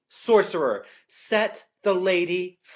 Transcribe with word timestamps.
_Sorcerer, 0.11 0.83
set 1.07 1.67
the 1.83 1.93
lady 1.93 2.57
free!' 2.63 2.69